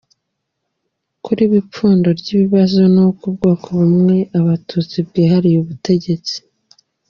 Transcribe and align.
Kuri 1.25 1.41
bo 1.49 1.55
ipfundo 1.63 2.07
ry’ikibazo 2.19 2.79
ni 2.93 3.01
uko 3.07 3.21
ubwoko 3.31 3.65
bumwe 3.79 4.17
–abatutsi- 4.27 5.05
bwihariye 5.07 5.57
ubutegetsi. 5.59 6.35